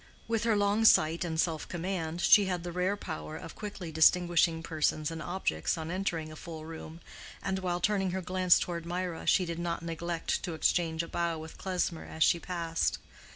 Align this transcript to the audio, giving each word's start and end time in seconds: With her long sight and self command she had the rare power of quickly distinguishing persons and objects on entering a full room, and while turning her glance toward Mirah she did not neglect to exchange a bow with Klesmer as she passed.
With 0.27 0.45
her 0.45 0.55
long 0.57 0.83
sight 0.83 1.23
and 1.23 1.39
self 1.39 1.67
command 1.67 2.21
she 2.21 2.45
had 2.45 2.63
the 2.63 2.71
rare 2.71 2.97
power 2.97 3.37
of 3.37 3.53
quickly 3.53 3.91
distinguishing 3.91 4.63
persons 4.63 5.11
and 5.11 5.21
objects 5.21 5.77
on 5.77 5.91
entering 5.91 6.31
a 6.31 6.35
full 6.35 6.65
room, 6.65 7.01
and 7.43 7.59
while 7.59 7.79
turning 7.79 8.09
her 8.09 8.21
glance 8.23 8.57
toward 8.57 8.83
Mirah 8.83 9.27
she 9.27 9.45
did 9.45 9.59
not 9.59 9.83
neglect 9.83 10.41
to 10.41 10.55
exchange 10.55 11.03
a 11.03 11.07
bow 11.07 11.37
with 11.37 11.59
Klesmer 11.59 12.03
as 12.05 12.23
she 12.23 12.39
passed. 12.39 12.97